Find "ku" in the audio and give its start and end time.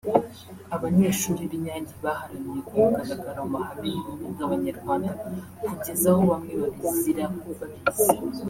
2.67-2.71